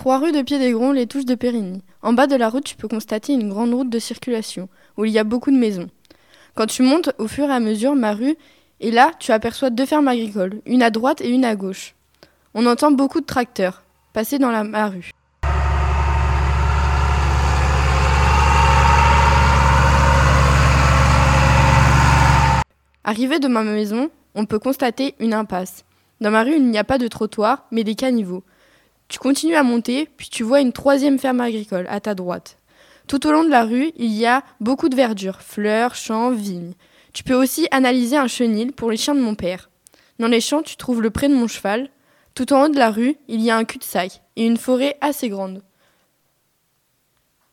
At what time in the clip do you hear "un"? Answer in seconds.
38.16-38.28, 43.56-43.64